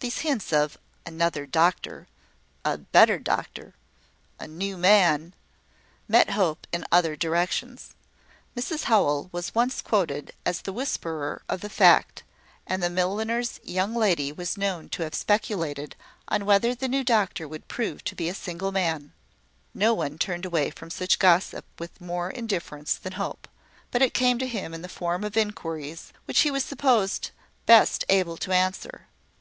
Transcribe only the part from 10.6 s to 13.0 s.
a whisperer of the fact; and the